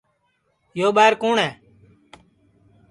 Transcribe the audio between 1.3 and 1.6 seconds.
ہے